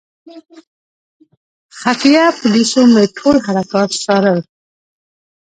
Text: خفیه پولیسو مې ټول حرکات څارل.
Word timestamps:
خفیه 1.79 2.25
پولیسو 2.39 2.81
مې 2.93 3.03
ټول 3.17 3.35
حرکات 3.45 3.89
څارل. 4.03 4.39